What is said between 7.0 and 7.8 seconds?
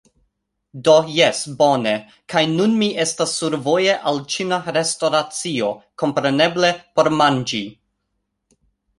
por manĝi!